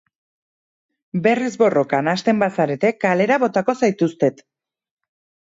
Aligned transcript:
Berriz 1.27 1.49
borrokan 1.63 2.09
hasten 2.15 2.41
bazarete 2.45 2.91
kalera 3.05 3.39
botako 3.45 3.77
zaituztet. 3.83 4.43